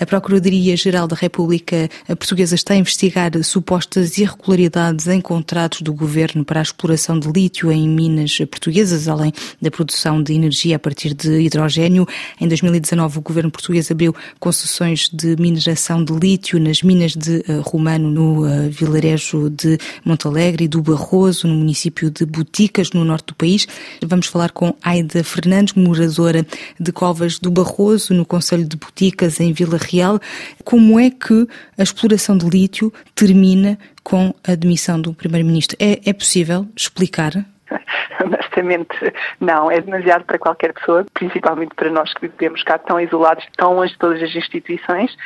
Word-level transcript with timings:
A 0.00 0.06
Procuradoria-Geral 0.06 1.08
da 1.08 1.16
República 1.16 1.90
Portuguesa 2.06 2.54
está 2.54 2.74
a 2.74 2.76
investigar 2.76 3.32
supostas 3.42 4.16
irregularidades 4.16 5.08
em 5.08 5.20
contratos 5.20 5.82
do 5.82 5.92
governo 5.92 6.44
para 6.44 6.60
a 6.60 6.62
exploração 6.62 7.18
de 7.18 7.28
lítio 7.32 7.72
em 7.72 7.88
minas 7.88 8.38
portuguesas, 8.38 9.08
além 9.08 9.32
da 9.60 9.72
produção 9.72 10.22
de 10.22 10.32
energia 10.34 10.76
a 10.76 10.78
partir 10.78 11.14
de 11.14 11.40
hidrogênio. 11.40 12.06
Em 12.40 12.46
2019, 12.46 13.18
o 13.18 13.20
governo 13.20 13.50
português 13.50 13.90
abriu 13.90 14.14
concessões 14.38 15.08
de 15.12 15.34
mineração 15.36 16.04
de 16.04 16.12
lítio 16.12 16.60
nas 16.60 16.80
minas 16.80 17.16
de 17.16 17.42
eh, 17.48 17.60
Romano, 17.64 18.08
no 18.08 18.46
eh, 18.46 18.68
vilarejo 18.68 19.50
de 19.50 19.78
Montalegre 20.04 20.66
e 20.66 20.68
do 20.68 20.80
Barroso, 20.80 21.48
no 21.48 21.56
município 21.56 22.08
de 22.08 22.24
Boticas, 22.24 22.92
no 22.92 23.04
norte 23.04 23.26
do 23.26 23.34
país. 23.34 23.66
Vamos 24.06 24.28
falar 24.28 24.52
com 24.52 24.76
Aida 24.80 25.24
Fernandes, 25.24 25.74
moradora 25.74 26.46
de 26.78 26.92
Covas 26.92 27.40
do 27.40 27.50
Barroso, 27.50 28.14
no 28.14 28.24
Conselho 28.24 28.64
de 28.64 28.76
Boticas, 28.76 29.40
em 29.40 29.52
Vila 29.52 29.76
Real. 29.90 30.20
Como 30.64 30.98
é 30.98 31.10
que 31.10 31.46
a 31.78 31.82
exploração 31.82 32.36
de 32.36 32.48
lítio 32.48 32.92
termina 33.14 33.78
com 34.02 34.34
a 34.46 34.54
demissão 34.54 35.00
do 35.00 35.12
Primeiro-Ministro? 35.14 35.76
É, 35.80 36.00
é 36.08 36.12
possível 36.12 36.66
explicar? 36.76 37.32
Honestamente, 38.24 38.96
não. 39.40 39.70
É 39.70 39.80
demasiado 39.80 40.24
para 40.24 40.38
qualquer 40.38 40.72
pessoa, 40.72 41.04
principalmente 41.14 41.74
para 41.74 41.90
nós 41.90 42.12
que 42.14 42.28
vivemos 42.28 42.62
cá 42.62 42.78
tão 42.78 43.00
isolados, 43.00 43.46
tão 43.56 43.74
longe 43.74 43.92
de 43.92 43.98
todas 43.98 44.22
as 44.22 44.34
instituições. 44.34 45.16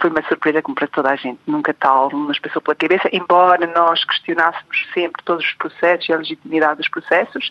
Foi 0.00 0.08
uma 0.08 0.22
surpresa 0.28 0.62
como 0.62 0.74
para 0.74 0.86
toda 0.86 1.10
a 1.10 1.16
gente. 1.16 1.40
Nunca 1.46 1.74
tal 1.74 2.10
nos 2.10 2.38
passou 2.38 2.62
pela 2.62 2.76
cabeça, 2.76 3.08
embora 3.12 3.66
nós 3.66 4.04
questionássemos 4.04 4.88
sempre 4.94 5.22
todos 5.24 5.44
os 5.44 5.52
processos 5.54 6.08
e 6.08 6.12
a 6.12 6.16
legitimidade 6.16 6.76
dos 6.76 6.88
processos, 6.88 7.50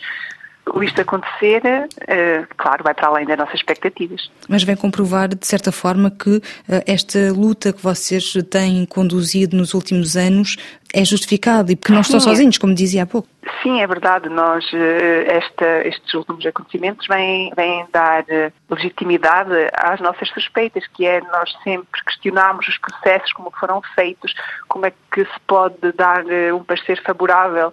isto 0.83 1.01
acontecer, 1.01 1.61
uh, 1.65 2.55
claro, 2.57 2.83
vai 2.83 2.93
para 2.93 3.07
além 3.07 3.25
das 3.25 3.37
nossas 3.37 3.55
expectativas. 3.55 4.29
Mas 4.47 4.63
vem 4.63 4.75
comprovar, 4.75 5.29
de 5.29 5.45
certa 5.45 5.71
forma, 5.71 6.11
que 6.11 6.37
uh, 6.37 6.41
esta 6.85 7.31
luta 7.31 7.73
que 7.73 7.81
vocês 7.81 8.33
têm 8.49 8.85
conduzido 8.85 9.57
nos 9.57 9.73
últimos 9.73 10.15
anos 10.15 10.57
é 10.93 11.05
justificada 11.05 11.71
e 11.71 11.75
porque 11.75 11.93
não 11.93 12.01
estão 12.01 12.19
sozinhos, 12.19 12.57
como 12.57 12.73
dizia 12.73 13.03
há 13.03 13.05
pouco. 13.05 13.27
Sim, 13.61 13.79
é 13.81 13.85
verdade. 13.85 14.27
Nós, 14.27 14.65
eh, 14.73 15.37
esta, 15.37 15.87
estes 15.87 16.13
últimos 16.15 16.43
acontecimentos 16.45 17.05
vêm, 17.07 17.51
vêm 17.55 17.85
dar 17.91 18.25
legitimidade 18.67 19.51
às 19.73 19.99
nossas 19.99 20.27
suspeitas, 20.29 20.83
que 20.95 21.05
é 21.05 21.21
nós 21.21 21.51
sempre 21.63 21.87
questionamos 22.03 22.67
os 22.67 22.77
processos, 22.79 23.31
como 23.33 23.51
foram 23.51 23.81
feitos, 23.93 24.33
como 24.67 24.87
é 24.87 24.93
que 25.11 25.23
se 25.23 25.39
pode 25.45 25.91
dar 25.95 26.23
um 26.55 26.63
parecer 26.63 26.99
favorável 27.03 27.71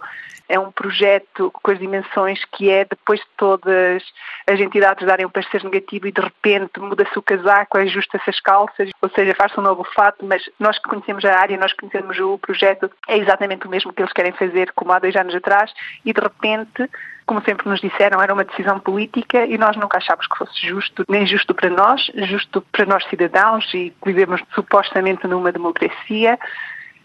é 0.48 0.58
um 0.58 0.70
projeto 0.70 1.50
com 1.50 1.70
as 1.70 1.78
dimensões 1.78 2.44
que 2.52 2.70
é 2.70 2.84
depois 2.84 3.20
de 3.20 3.26
todas 3.36 4.02
as 4.48 4.60
entidades 4.60 5.06
darem 5.06 5.26
um 5.26 5.30
parecer 5.30 5.62
negativo 5.64 6.06
e 6.06 6.12
de 6.12 6.20
repente 6.20 6.78
muda-se 6.78 7.18
o 7.18 7.22
casaco, 7.22 7.78
ajusta-se 7.78 8.30
as 8.30 8.40
calças, 8.40 8.90
ou 9.00 9.10
seja, 9.10 9.34
faz-se 9.34 9.58
um 9.58 9.62
novo 9.62 9.84
fato, 9.94 10.24
mas 10.24 10.48
nós 10.58 10.78
que 10.78 10.88
conhecemos 10.88 11.24
a 11.24 11.38
área, 11.38 11.56
nós 11.56 11.72
que 11.72 11.80
conhecemos 11.80 12.18
o 12.18 12.38
projeto, 12.38 12.90
é 13.08 13.18
exatamente 13.18 13.66
o 13.66 13.70
mesmo 13.70 13.92
que 13.92 14.02
eles 14.02 14.12
querem 14.12 14.32
fazer 14.32 14.72
como 14.72 14.92
há 14.92 14.98
dois 14.98 15.16
anos 15.16 15.34
atrás. 15.34 15.72
E 16.04 16.12
de 16.12 16.20
repente 16.20 16.88
como 17.26 17.42
sempre 17.42 17.68
nos 17.68 17.80
disseram, 17.80 18.22
era 18.22 18.32
uma 18.32 18.44
decisão 18.44 18.78
política 18.78 19.44
e 19.44 19.58
nós 19.58 19.76
nunca 19.76 19.98
achámos 19.98 20.28
que 20.28 20.38
fosse 20.38 20.64
justo, 20.64 21.04
nem 21.08 21.26
justo 21.26 21.52
para 21.52 21.68
nós, 21.68 22.00
justo 22.14 22.62
para 22.70 22.86
nós 22.86 23.04
cidadãos 23.08 23.64
e 23.74 23.90
que 23.90 24.12
vivemos 24.12 24.40
supostamente 24.54 25.26
numa 25.26 25.50
democracia, 25.50 26.38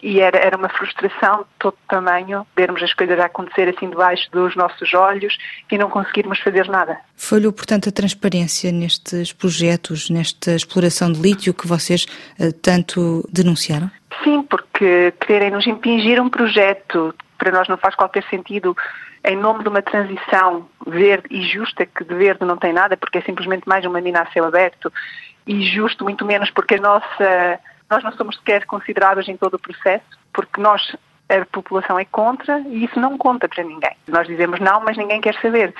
e 0.01 0.19
era, 0.19 0.37
era 0.37 0.57
uma 0.57 0.69
frustração 0.69 1.39
de 1.39 1.45
todo 1.59 1.77
tamanho 1.87 2.45
vermos 2.55 2.81
as 2.81 2.93
coisas 2.93 3.19
a 3.19 3.25
acontecer 3.25 3.69
assim 3.69 3.89
debaixo 3.89 4.29
dos 4.31 4.55
nossos 4.55 4.93
olhos 4.93 5.37
e 5.71 5.77
não 5.77 5.89
conseguirmos 5.89 6.39
fazer 6.39 6.67
nada. 6.67 6.97
Falhou, 7.15 7.53
portanto, 7.53 7.89
a 7.89 7.91
transparência 7.91 8.71
nestes 8.71 9.31
projetos, 9.31 10.09
nesta 10.09 10.51
exploração 10.51 11.11
de 11.11 11.21
lítio 11.21 11.53
que 11.53 11.67
vocês 11.67 12.05
uh, 12.39 12.51
tanto 12.61 13.27
denunciaram? 13.31 13.91
Sim, 14.23 14.43
porque 14.43 15.13
quererem 15.25 15.51
nos 15.51 15.67
impingir 15.67 16.21
um 16.21 16.29
projeto 16.29 17.13
para 17.37 17.51
nós 17.51 17.67
não 17.67 17.77
faz 17.77 17.95
qualquer 17.95 18.23
sentido 18.29 18.77
em 19.23 19.35
nome 19.35 19.63
de 19.63 19.69
uma 19.69 19.81
transição 19.81 20.67
verde 20.85 21.27
e 21.31 21.41
justa, 21.43 21.85
que 21.85 22.03
de 22.03 22.13
verde 22.13 22.45
não 22.45 22.57
tem 22.57 22.71
nada, 22.71 22.95
porque 22.95 23.17
é 23.17 23.21
simplesmente 23.21 23.67
mais 23.67 23.83
uma 23.83 23.99
mina 23.99 24.21
a 24.21 24.31
céu 24.31 24.45
aberto, 24.45 24.91
e 25.45 25.63
justo 25.63 26.03
muito 26.03 26.23
menos 26.23 26.51
porque 26.51 26.75
a 26.75 26.81
nossa 26.81 27.59
nós 27.91 28.03
não 28.03 28.13
somos 28.13 28.37
sequer 28.37 28.65
considerados 28.65 29.27
em 29.27 29.35
todo 29.35 29.55
o 29.55 29.59
processo, 29.59 30.05
porque 30.33 30.61
nós, 30.61 30.95
a 31.29 31.45
população 31.45 31.99
é 31.99 32.05
contra 32.05 32.59
e 32.61 32.85
isso 32.85 32.99
não 32.99 33.17
conta 33.17 33.49
para 33.49 33.63
ninguém. 33.63 33.95
Nós 34.07 34.25
dizemos 34.25 34.59
não, 34.61 34.81
mas 34.81 34.97
ninguém 34.97 35.19
quer 35.19 35.35
saber. 35.41 35.75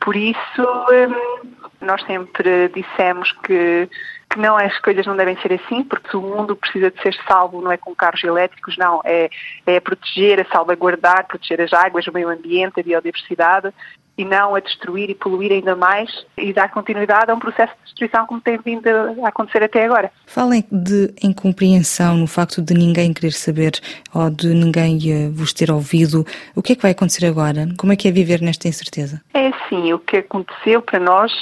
Por 0.00 0.16
isso, 0.16 0.62
hum, 0.62 1.50
nós 1.80 2.02
sempre 2.04 2.68
dissemos 2.68 3.32
que, 3.44 3.88
que 4.30 4.38
não 4.38 4.56
as 4.56 4.78
coisas 4.78 5.06
não 5.06 5.16
devem 5.16 5.36
ser 5.38 5.52
assim, 5.52 5.84
porque 5.84 6.08
se 6.10 6.16
o 6.16 6.22
mundo 6.22 6.56
precisa 6.56 6.90
de 6.90 7.00
ser 7.02 7.14
salvo 7.28 7.60
não 7.60 7.70
é 7.70 7.76
com 7.76 7.94
carros 7.94 8.24
elétricos, 8.24 8.76
não, 8.78 9.00
é, 9.04 9.28
é 9.66 9.78
proteger, 9.78 10.40
a 10.40 10.44
salvaguardar, 10.46 11.26
proteger 11.26 11.60
as 11.60 11.72
águas, 11.72 12.06
o 12.06 12.12
meio 12.12 12.30
ambiente, 12.30 12.80
a 12.80 12.82
biodiversidade 12.82 13.72
e 14.18 14.24
não 14.24 14.54
a 14.54 14.60
destruir 14.60 15.10
e 15.10 15.14
poluir 15.14 15.52
ainda 15.52 15.76
mais 15.76 16.10
e 16.36 16.52
dar 16.52 16.70
continuidade 16.70 17.30
a 17.30 17.34
um 17.34 17.38
processo 17.38 17.72
de 17.74 17.84
destruição 17.84 18.26
como 18.26 18.40
tem 18.40 18.58
vindo 18.58 18.88
a 19.24 19.28
acontecer 19.28 19.62
até 19.62 19.84
agora. 19.84 20.10
Falem 20.26 20.64
de 20.70 21.12
incompreensão 21.22 22.16
no 22.16 22.26
facto 22.26 22.62
de 22.62 22.74
ninguém 22.74 23.12
querer 23.12 23.32
saber 23.32 23.72
ou 24.14 24.30
de 24.30 24.48
ninguém 24.48 24.98
eh, 25.10 25.28
vos 25.30 25.52
ter 25.52 25.70
ouvido. 25.70 26.24
O 26.54 26.62
que 26.62 26.72
é 26.72 26.76
que 26.76 26.82
vai 26.82 26.92
acontecer 26.92 27.26
agora? 27.26 27.68
Como 27.78 27.92
é 27.92 27.96
que 27.96 28.08
é 28.08 28.10
viver 28.10 28.40
nesta 28.40 28.68
incerteza? 28.68 29.20
É 29.34 29.48
assim, 29.48 29.92
o 29.92 29.98
que 29.98 30.18
aconteceu 30.18 30.80
para 30.80 30.98
nós, 30.98 31.32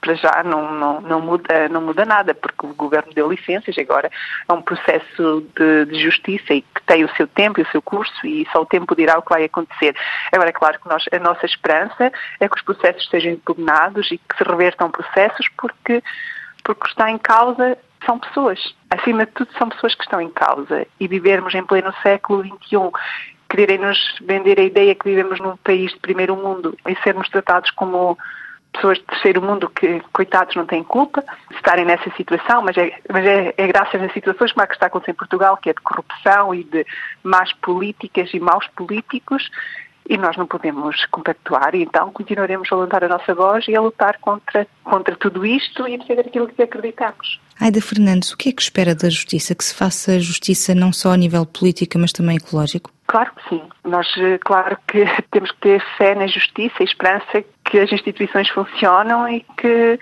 para 0.00 0.14
já, 0.14 0.42
não, 0.44 0.72
não, 0.74 1.00
não, 1.00 1.20
muda, 1.20 1.68
não 1.68 1.80
muda 1.80 2.04
nada, 2.04 2.34
porque 2.34 2.66
o 2.66 2.74
governo 2.74 3.12
deu 3.14 3.30
licenças, 3.30 3.76
agora 3.78 4.10
é 4.48 4.52
um 4.52 4.62
processo 4.62 5.46
de, 5.56 5.86
de 5.86 6.02
justiça 6.02 6.54
e 6.54 6.62
que 6.62 6.82
tem 6.86 7.04
o 7.04 7.16
seu 7.16 7.26
tempo 7.26 7.60
e 7.60 7.62
o 7.62 7.70
seu 7.70 7.80
curso 7.80 8.26
e 8.26 8.46
só 8.52 8.62
o 8.62 8.66
tempo 8.66 8.94
dirá 8.96 9.18
o 9.18 9.22
que 9.22 9.30
vai 9.30 9.44
acontecer. 9.44 9.94
Agora, 10.32 10.50
é 10.50 10.52
claro 10.52 10.80
que 10.80 10.88
nós, 10.88 11.04
a 11.12 11.18
nossa 11.18 11.46
esperança 11.46 12.12
é 12.40 12.48
que 12.48 12.56
os 12.56 12.62
processos 12.62 13.08
sejam 13.08 13.32
impugnados 13.32 14.10
e 14.10 14.18
que 14.18 14.36
se 14.36 14.44
revertam 14.44 14.90
processos 14.90 15.48
porque, 15.56 16.02
porque 16.62 16.88
está 16.88 17.10
em 17.10 17.18
causa 17.18 17.78
são 18.04 18.18
pessoas. 18.18 18.74
Acima 18.90 19.26
de 19.26 19.32
tudo, 19.32 19.50
são 19.58 19.68
pessoas 19.68 19.94
que 19.94 20.02
estão 20.02 20.20
em 20.20 20.30
causa. 20.30 20.86
E 21.00 21.08
vivermos 21.08 21.54
em 21.54 21.64
pleno 21.64 21.92
século 22.02 22.42
XXI, 22.44 22.90
quererem-nos 23.48 23.98
vender 24.22 24.58
a 24.58 24.64
ideia 24.64 24.94
que 24.94 25.08
vivemos 25.08 25.40
num 25.40 25.56
país 25.58 25.92
de 25.92 26.00
primeiro 26.00 26.36
mundo 26.36 26.76
e 26.86 26.94
sermos 27.02 27.28
tratados 27.28 27.70
como 27.70 28.18
pessoas 28.72 28.98
de 28.98 29.04
terceiro 29.04 29.40
mundo 29.40 29.70
que, 29.70 30.00
coitados, 30.12 30.56
não 30.56 30.66
têm 30.66 30.82
culpa 30.82 31.24
estarem 31.54 31.84
nessa 31.84 32.10
situação, 32.16 32.62
mas 32.62 32.76
é, 32.76 32.92
mas 33.08 33.24
é, 33.24 33.54
é 33.56 33.66
graças 33.68 34.02
a 34.02 34.08
situações 34.08 34.52
como 34.52 34.64
a 34.64 34.66
que 34.66 34.74
está 34.74 34.86
acontecendo 34.86 35.14
em 35.14 35.18
Portugal, 35.18 35.56
que 35.56 35.70
é 35.70 35.72
de 35.72 35.80
corrupção 35.80 36.54
e 36.54 36.64
de 36.64 36.84
más 37.22 37.52
políticas 37.54 38.34
e 38.34 38.40
maus 38.40 38.66
políticos, 38.68 39.48
e 40.08 40.18
nós 40.18 40.36
não 40.36 40.46
podemos 40.46 41.04
compactuar, 41.06 41.74
e 41.74 41.82
então 41.82 42.12
continuaremos 42.12 42.70
a 42.70 42.76
levantar 42.76 43.04
a 43.04 43.08
nossa 43.08 43.34
voz 43.34 43.66
e 43.68 43.74
a 43.74 43.80
lutar 43.80 44.18
contra, 44.20 44.66
contra 44.82 45.16
tudo 45.16 45.46
isto 45.46 45.88
e 45.88 45.96
defender 45.96 46.26
aquilo 46.26 46.48
que 46.48 46.62
acreditamos. 46.62 47.40
Aida 47.60 47.80
Fernandes, 47.80 48.32
o 48.32 48.36
que 48.36 48.48
é 48.48 48.52
que 48.52 48.62
espera 48.62 48.94
da 48.94 49.08
justiça? 49.08 49.54
Que 49.54 49.64
se 49.64 49.74
faça 49.74 50.20
justiça 50.20 50.74
não 50.74 50.92
só 50.92 51.12
a 51.12 51.16
nível 51.16 51.46
político, 51.46 51.98
mas 51.98 52.12
também 52.12 52.36
ecológico? 52.36 52.90
Claro 53.06 53.30
que 53.36 53.48
sim. 53.48 53.62
Nós, 53.84 54.06
eh, 54.18 54.38
claro 54.38 54.76
que 54.88 55.04
temos 55.30 55.50
que 55.52 55.60
ter 55.60 55.84
fé 55.96 56.14
na 56.14 56.26
justiça 56.26 56.74
e 56.80 56.84
esperança 56.84 57.44
que 57.64 57.78
as 57.78 57.92
instituições 57.92 58.48
funcionam 58.50 59.28
e 59.28 59.40
que 59.56 59.98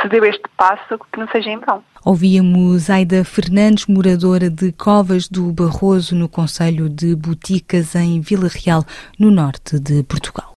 se 0.00 0.08
deu 0.08 0.24
este 0.24 0.44
passo 0.56 0.98
que 1.12 1.18
não 1.18 1.28
seja 1.28 1.50
em 1.50 1.58
vão. 1.58 1.82
Ouvíamos 2.06 2.90
Aida 2.90 3.24
Fernandes, 3.24 3.86
moradora 3.86 4.50
de 4.50 4.70
Covas 4.72 5.26
do 5.26 5.50
Barroso, 5.50 6.14
no 6.14 6.28
Conselho 6.28 6.86
de 6.86 7.14
Boticas, 7.14 7.94
em 7.94 8.20
Vila 8.20 8.46
Real, 8.46 8.84
no 9.18 9.30
norte 9.30 9.78
de 9.78 10.02
Portugal. 10.02 10.52